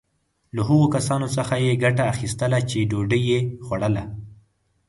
[0.55, 4.03] له هغو کسانو څخه یې ګټه اخیستله چې ډوډی یې خوړله.